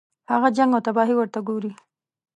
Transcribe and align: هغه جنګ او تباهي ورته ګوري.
هغه 0.31 0.47
جنګ 0.57 0.71
او 0.75 0.83
تباهي 0.87 1.15
ورته 1.17 1.39
ګوري. 1.47 1.71